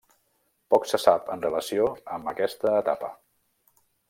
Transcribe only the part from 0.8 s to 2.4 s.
se sap en relació amb